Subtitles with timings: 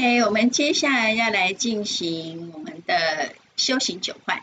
[0.00, 4.40] OK，我们接下来要来进行我们的修行九唤。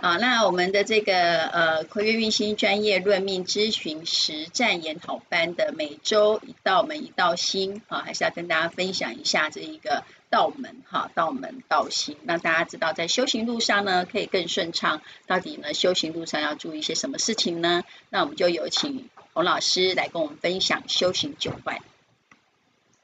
[0.00, 15.02] 好，那我们的这个呃葵月运星专业论命咨询实战研讨班的每周一道门一道心，好，还是要跟大家分享一下这一个道门哈，道门道心，让大家知道在修行路上呢可以更顺畅。
[15.26, 17.82] 到底呢修行路上要注意一些什么事情呢？
[18.10, 21.80] 那我们就有请洪老师来跟我们分享修行九唤。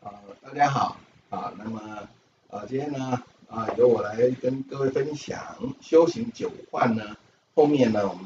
[0.01, 1.01] 好，大家好，
[1.37, 1.81] 啊，那么
[2.49, 3.23] 啊今天呢。
[3.49, 7.17] 啊，由我来跟各位分享修行九患呢。
[7.55, 8.25] 后面呢，我们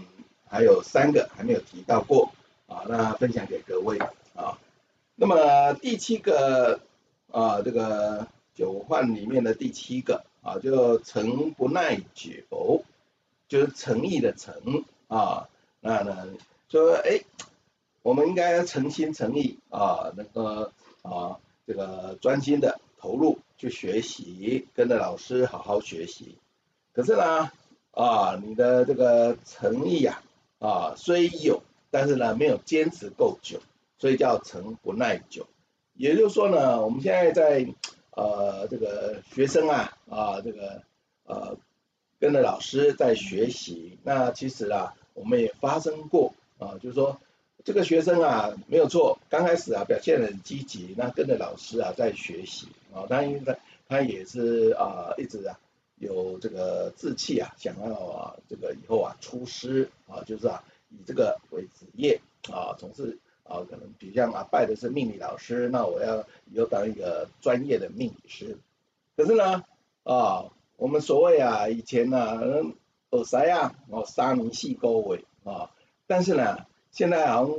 [0.48, 2.32] 还有三个还没有提到过
[2.66, 4.58] 啊，那分享给各位啊。
[5.16, 6.80] 那么第七个
[7.30, 12.82] 啊，这个九患里面的第七个啊，就诚不耐久，
[13.46, 15.50] 就是诚意的诚啊。
[15.80, 16.28] 那呢，
[16.70, 17.20] 说哎，
[18.00, 23.38] 我们应该诚心诚意啊，那个啊，这个专心的投入。
[23.60, 26.38] 去学习，跟着老师好好学习。
[26.94, 27.52] 可是呢，
[27.90, 30.22] 啊，你的这个诚意呀，
[30.58, 33.60] 啊，虽有，但是呢，没有坚持够久，
[33.98, 35.46] 所以叫诚不耐久。
[35.92, 37.66] 也就是说呢，我们现在在
[38.12, 40.80] 呃这个学生啊，啊这个
[41.26, 41.58] 呃
[42.18, 47.20] 跟着老师在学习，那其实啊，我们也发生过啊，就是说。
[47.62, 53.56] 这个学生啊，没有错，刚开始啊表现很积极，那跟着老师啊在学习啊，他因为他
[53.88, 55.58] 他也是啊一直啊
[55.96, 68.58] 有这个志气啊，想要啊这个以后啊出师啊，就是啊以这个为职业啊，从事啊可能比如像啊拜的是命理老师，那我要以后当一个专业的命理师。
[69.16, 69.64] 可是呢
[70.04, 70.44] 啊，
[70.76, 72.40] 我们所谓啊以前呢
[73.10, 75.70] 耳塞啊哦沙尼细沟尾啊，
[76.06, 76.66] 但是呢。
[76.92, 77.56] 现在好像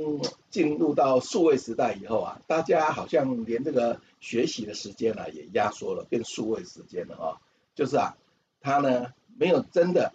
[0.50, 7.40] 进入到数位时代以后啊，大家好像连这个学习的时间呢、啊、也压缩了，变数位时间了啊。
[7.74, 8.16] 就是啊，
[8.60, 10.12] 他呢没有真的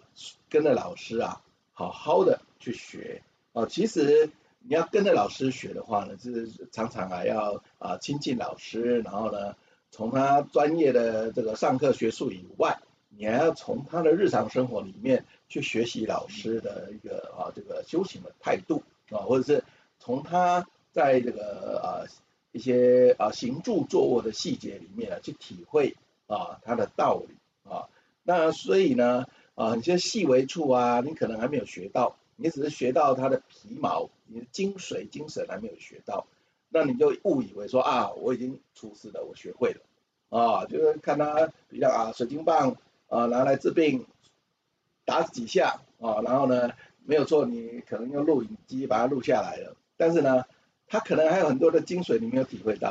[0.48, 1.42] 跟着老师啊
[1.72, 3.66] 好好的去学啊。
[3.66, 4.30] 其实
[4.60, 9.56] 你要跟着老师学的话呢，就是常常啊要啊亲近老师，然后呢
[9.90, 12.78] 从他专业的这个上课学术以外，
[13.08, 18.84] 你还要从他的日常生活里面去学习老师的一个啊这个修行的态度。
[19.10, 19.64] 啊，或者是
[19.98, 22.04] 从他在这个啊
[22.52, 25.96] 一些啊行住坐卧的细节里面啊去体会
[26.26, 27.36] 啊他的道理
[27.70, 27.88] 啊，
[28.22, 36.26] 那所以呢啊一些细微处啊你可能还没有学到，你只是学到他的皮毛，你的精髓精神还没有学到，
[36.68, 39.80] 那你就误以为说啊我已经出师了，我学会了
[40.30, 42.76] 啊，就是看他比较啊水晶棒
[43.08, 44.06] 啊拿来治病，
[45.04, 46.72] 打几下啊，然后呢。
[47.08, 50.44] 没有错，你可能用录影机把它录下来了，但是呢，
[50.86, 52.90] 他可能还有很多的精髓你没有体会到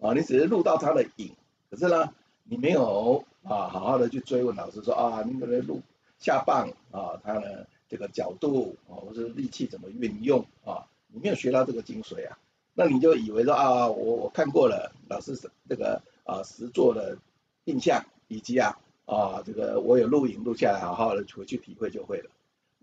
[0.00, 1.30] 啊，啊，你只是录到他的影，
[1.70, 2.12] 可是呢，
[2.42, 5.80] 你没有啊好好的去追问老师说啊，你可能录
[6.18, 12.36] 下棒啊，他的这个角度啊，或者力气怎么运用啊，你没有学到这个精髓啊，
[12.74, 17.16] 那你就以为说啊，我我看过了，老师这个啊实作的
[17.66, 22.30] 印象，以及啊啊这个我有录影录下来，好好的回去体会就会了。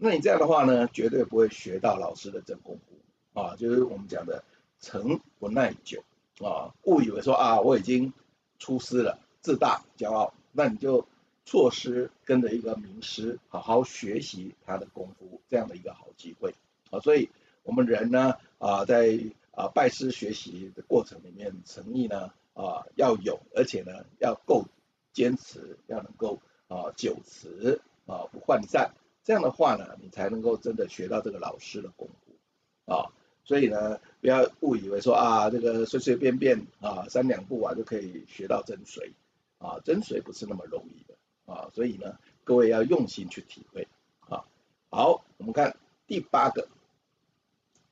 [0.01, 3.39] 那你这样的话呢，绝对不会学到老师的真功夫。
[3.39, 4.43] 啊，就是我们讲的
[4.79, 6.03] 诚不耐久。
[6.39, 8.13] 啊，误以为说啊我已经
[8.59, 11.05] 出师了，自大骄傲，那你就
[11.45, 16.55] 错失跟着一个名师好好学习他的功夫这样的一个好机会。
[16.89, 17.29] 啊，所以
[17.63, 19.19] 我们人呢啊在
[19.51, 24.63] 啊拜师学习的过程里面，诚意呢啊要有，而且呢要够
[25.11, 26.39] 坚持，要能够
[26.69, 28.93] 啊久持啊不涣散。
[29.23, 33.11] 这样的话呢，你才能够真的学到这个老师的功夫啊。
[33.43, 39.13] 所以呢，不要误以为说啊，这个随随便便啊，三两步啊就可以学到真髓
[39.57, 41.15] 啊，真髓不是那么容易的
[41.51, 41.69] 啊。
[41.73, 43.87] 所以呢，各位要用心去体会
[44.19, 44.45] 啊。
[44.91, 46.67] 好，我们看第八个，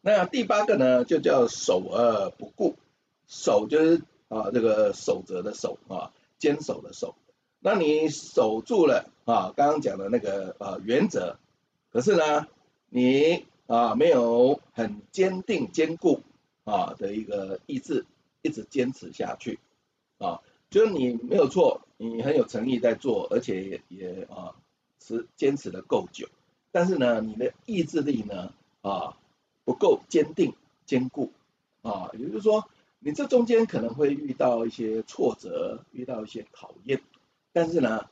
[0.01, 2.75] 那第八个呢，就叫守而不固，
[3.27, 7.15] 守就是啊这个守则的守啊，坚守的守。
[7.59, 11.35] 那你守住了啊，刚刚讲的那个呃原则，
[11.91, 12.47] 可是呢，
[12.87, 16.21] 你啊没有很坚定坚固
[16.63, 18.05] 啊的一个意志，
[18.41, 19.59] 一直坚持下去
[20.17, 20.39] 啊，
[20.69, 24.55] 就是你没有错，你很有诚意在做，而且也也啊
[24.97, 26.29] 持坚持的够久，
[26.71, 29.17] 但是呢，你的意志力呢啊
[29.65, 30.53] 不够坚定
[30.85, 31.33] 坚固
[31.81, 32.69] 啊，也就是说，
[32.99, 37.01] 你这中间可能会遇到一些挫折，遇到一些考验。
[37.51, 38.05] 但是呢，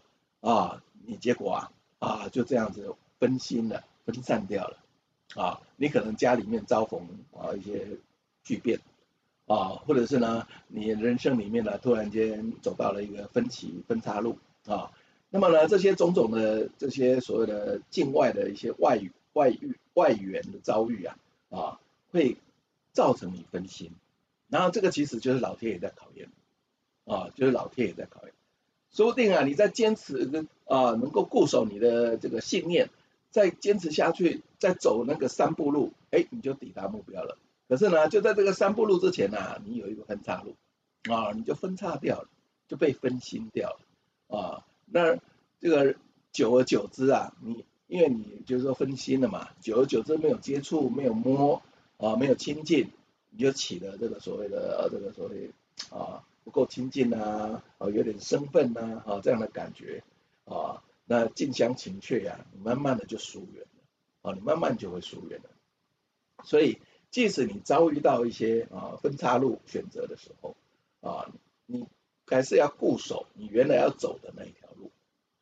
[0.46, 4.78] 啊，你结果啊，啊，就这样子分心了，分散掉了，
[5.34, 7.02] 啊，你可能家里面遭逢
[7.34, 7.88] 啊一些
[8.44, 8.80] 巨变，
[9.48, 14.38] 啊，或者是呢，你人生里面呢突然间走到了一个分歧分岔路
[14.68, 14.92] 啊，
[15.32, 21.18] 那么呢，这些种种的这些所谓的境外的一些外语外遇外援的遭遇啊
[21.50, 21.80] 啊，
[22.12, 22.38] 会
[22.94, 23.92] 造成你分心，
[24.48, 26.30] 然后这个其实就是老天爷在考验，
[27.06, 28.34] 啊，就是老天爷在考验，
[28.96, 32.90] 说不定啊，你在坚持跟啊能够固守你的这个信念，
[33.30, 37.38] 再坚持下去，再走那个三步路，哎，你就抵达目标了。
[37.68, 40.56] 可是呢，就在这个三步路之前呢、啊，你有一个分岔路，
[41.14, 42.30] 啊，你就分岔掉了，
[42.70, 43.78] 就被分心掉
[44.30, 45.18] 了，啊，那
[45.60, 45.96] 这个
[46.32, 51.62] 久而久之啊，你因为你就是说分心了嘛，久而久之没有接触，没有摸，
[51.98, 52.92] 啊，没有亲近，
[53.30, 55.52] 你就起了这个所谓的这个所谓
[55.90, 60.02] 啊不够亲近啊，啊有点生分呐，啊这样的感觉，
[60.46, 65.50] 啊，那近乡情怯呀、慢慢的就疏远了，啊，你慢慢就会疏远了，
[66.46, 66.80] 所以。
[67.12, 70.58] 即使你遭遇到一些啊分岔路选择的时候
[71.00, 71.32] 啊，
[71.66, 71.88] 你
[72.26, 74.92] 还是要固守你原来要走的那一条路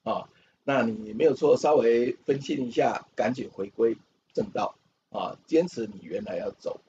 [0.03, 0.29] 啊。
[0.63, 3.97] 那你没有错，稍微分心一下，赶紧回归
[4.33, 4.75] 正道
[5.09, 6.79] 啊，坚持你原来要走，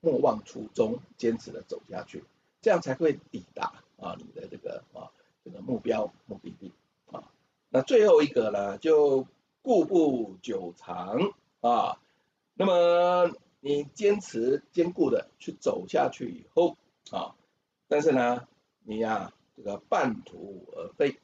[0.00, 2.24] 莫忘初衷，坚持的走下去，
[2.60, 5.10] 这样才会抵达啊你的这个啊
[5.44, 6.72] 这个目标目的地
[7.10, 7.30] 啊。
[7.68, 9.26] 那最后一个呢，就
[9.62, 12.00] 固步久长啊，
[12.54, 13.30] 那么。
[13.62, 16.78] 你坚持坚固的去走下去以后
[17.10, 17.36] 啊，
[17.88, 18.48] 但是呢，
[18.84, 21.18] 你呀、啊、这个半途而废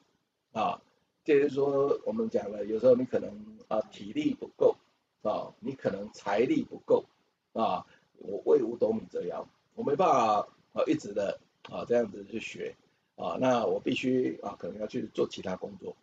[0.51, 0.79] 啊，
[1.23, 4.75] 就是说我们讲了，有时候你可能啊体力不够
[5.23, 7.05] 啊，你可能财力不够
[7.53, 7.87] 啊，
[8.19, 10.47] 我为五斗米折腰，我没办法
[10.77, 12.75] 啊一直的啊这样子去学
[13.15, 15.97] 啊，那我必须啊可能要去做其他工作，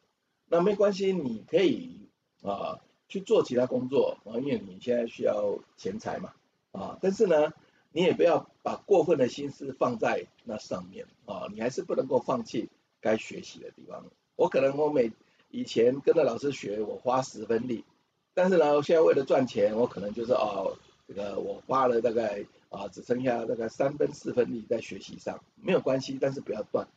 [0.49, 2.09] 那没关系，你可以
[2.43, 2.81] 啊。
[3.06, 6.32] 去做其他工作啊，因为你现在需要钱财嘛
[6.73, 7.53] 啊，但是呢，
[7.93, 12.70] 你也不要把过分的心思放在那上面啊，你还是不能够放弃
[13.03, 14.06] 该学习的地方。
[14.37, 15.12] 我可能我每
[15.50, 17.85] 以前跟着老师学，我花十分力，
[18.32, 22.44] 但是呢，现在为了赚钱，我可能就是哦，这个我花了大概
[22.75, 26.88] 啊，只剩下大概三分四分力在学习上，没有关系，但是不要断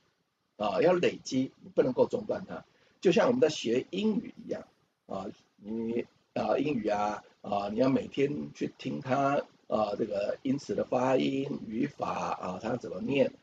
[0.57, 2.65] 啊，要累积，不能够中断它，
[3.00, 4.65] 就像我们在学英语一样
[5.06, 5.27] 啊。
[5.59, 13.33] 你啊英语啊啊你要每天去听它啊这个音词的发音语法啊它怎么念，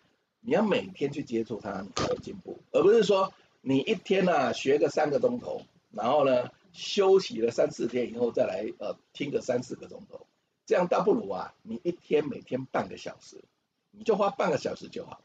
[0.41, 3.33] 你要每天去接触它，你才有进步，而不是说
[3.63, 10.25] 你一天呐、啊、学个三个钟头，然后呢休息了三四天以后再来呃听个三四个钟头，
[10.67, 13.43] 这样倒不如啊你一天每天半个小时，
[13.91, 15.21] 你就花半个小时就好，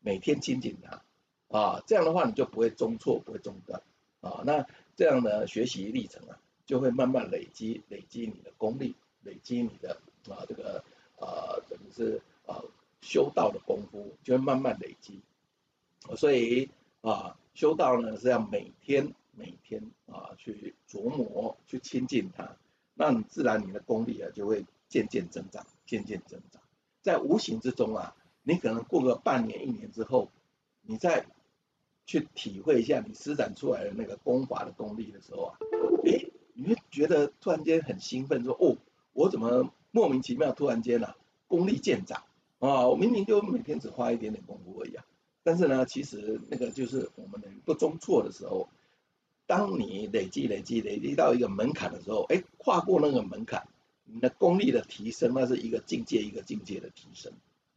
[0.00, 1.02] 每天亲近它
[1.48, 3.82] 啊这样的话你就不会中错不会中断
[4.20, 4.66] 啊那。
[4.96, 8.94] 这样的学习历程啊，就会慢慢累积，累积你的功力，
[9.24, 9.98] 累积你的
[10.28, 10.84] 啊这个
[11.18, 12.62] 啊等于是啊
[13.00, 15.20] 修道的功夫，就会慢慢累积。
[16.16, 16.70] 所以
[17.00, 22.56] 啊修道呢是要每天每天啊去琢磨，去亲近它，
[22.94, 26.62] 那你自然你的功力啊就会渐渐增长，渐渐增长。
[27.02, 30.30] 在无形之中啊，你可能过个半年一年之后，
[30.82, 31.26] 你在。
[32.06, 35.56] 去体会一下你施展出来的那个功法的功力的时候啊，
[36.04, 38.76] 诶，你会觉得突然间很兴奋，说哦，
[39.14, 41.16] 我怎么莫名其妙突然间啊
[41.48, 42.22] 功力渐长
[42.58, 42.86] 啊？
[42.86, 45.02] 我明明就每天只花一点点功夫而已啊，
[45.42, 48.68] 但是呢，其实那个就是我们的不中错的时候，
[49.46, 53.66] 当你累积累积累积到一个门槛的时候，诶，跨过那个门槛，
[54.04, 57.32] 你的功力的提升，那是一个境界一个境界的提升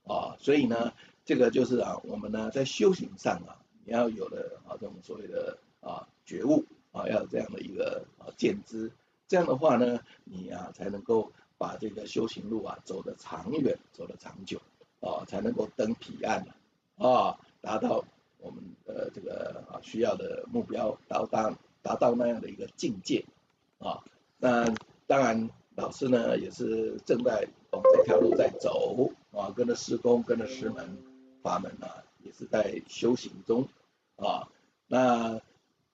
[0.05, 0.93] 啊，所以呢，
[1.25, 3.57] 这个就是啊，我们呢在修行上啊。
[3.89, 8.91] 你要有的啊，这种所谓的啊觉悟啊，要有这样的一个啊见知，
[9.29, 14.61] 这样的话呢，你啊才能够把这个修行路啊走得长远，走得长久
[14.99, 16.45] 啊，才能够登彼岸
[16.97, 18.03] 啊，达到
[18.39, 23.23] 我们的这个啊需要的目标，达到达到那样的一个境界
[23.79, 24.03] 啊。
[24.37, 24.65] 那
[25.07, 30.97] 当然，老师呢也是正在往这条路在走啊，跟着师公，跟着师门
[31.41, 32.03] 法门啊。
[32.23, 33.65] 也是在修行中
[34.17, 34.49] 啊，
[34.87, 35.39] 那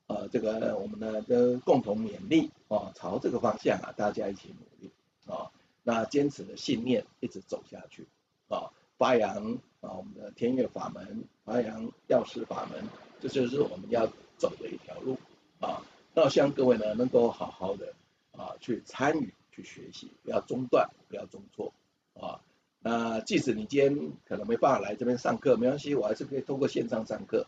[0.08, 4.92] 呃这个我们呢都共同勉励啊，朝这个方向啊，大家一起努力
[5.32, 5.52] 啊，
[5.84, 8.08] 那坚持的信念一直走下去
[8.48, 12.84] 啊，发扬啊我们的天乐法门，发扬药师法门，
[13.22, 15.16] 这就是我们要走的一条路
[15.60, 15.84] 啊。
[16.16, 17.94] 那我希望各位呢能够好好的
[18.32, 21.74] 啊去参与去学习，不要中断，不要中错
[22.20, 22.42] 啊。
[22.80, 27.46] 那即使你今天可能没办法来这边上课，没关系，我还是可以通过线上上课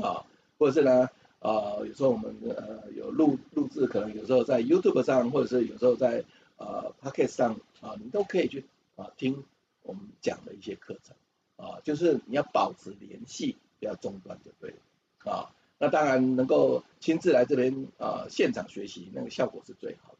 [0.00, 0.24] 啊，
[0.58, 6.24] 或者是呢，呃，有时候我们呃有录录制，可能有时候在 YouTube 上，或者是有时候在
[6.56, 8.64] 呃 Podcast 上啊，你都可以去
[8.96, 9.44] 啊听
[9.82, 11.16] 我们讲的一些课程
[11.56, 15.52] 啊，就是你要保持联系，不要中断就对了啊。
[15.78, 20.14] 那当然能够亲自来这边啊现场学习，那个效果是最好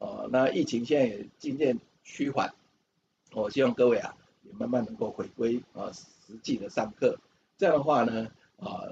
[0.00, 0.28] 哦。
[0.32, 2.52] 那疫情现在也渐渐趋缓，
[3.32, 7.16] 我希望各位啊也慢慢能够回归啊实际的上课，
[7.56, 8.28] 这样的话呢
[8.58, 8.88] 啊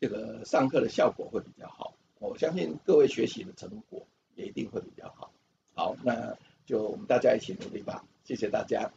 [0.00, 1.94] 这个上课的效果会比较好。
[2.18, 5.30] 我相信各位学习的成果也一定会比较好。
[5.74, 6.36] 好，那
[6.66, 8.04] 就我们大家一起努力吧。
[8.24, 8.90] 谢谢大家。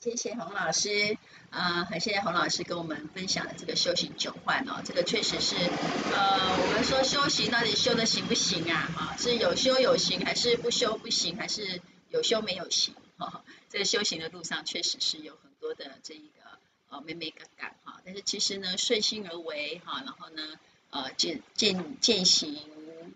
[0.00, 1.18] 谢谢洪老师，
[1.50, 8.88] 啊、呃，很谢谢洪老师跟我们分享的这个修行九唤哦，这个确实是，呃，我们说修行到底修的行不行啊？
[8.96, 12.94] 啊，是有修有行，还是不修不行，还是有修没有行？
[13.16, 16.58] 哈、哦，这个修行的路上确实是有很多的这一个
[16.90, 20.42] 呃眉眉角角哈，但是其实呢，顺心而为哈，然后呢，
[20.90, 22.56] 呃，渐渐渐行，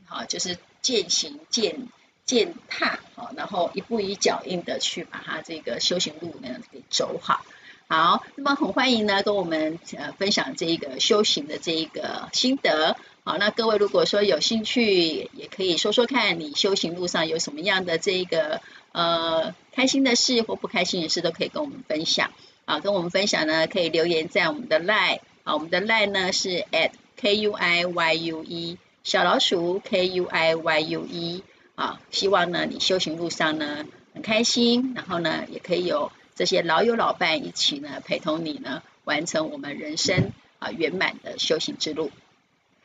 [0.07, 1.87] 哈，就是渐行渐。
[2.33, 7.45] 践踏，好，然后一步一脚印的去把它这个修行路呢给走好。
[7.89, 12.97] 好，那么很欢迎呢跟我们呃分享这一个修行的这一个心得。
[13.23, 18.63] 好，那各位如果说有兴趣，也可以说说看你修行路上有什么样的这一个
[18.93, 22.31] 呃开心的事或不开心的事，都可以跟我们分享。
[22.65, 30.81] 啊，跟我们分享呢，可以留言在我们的 line，啊，我们的 line 呢是 at k u i y u e 小老鼠 k u i y
[30.81, 31.43] u e。
[31.75, 42.11] 啊，希望呢你修行路上呢很开心，然后呢也可以有这些老友老伴一起呢陪同你呢完成我们人生啊圆满的修行之路。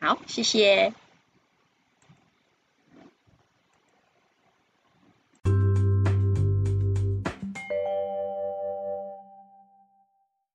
[0.00, 0.92] 好，谢谢。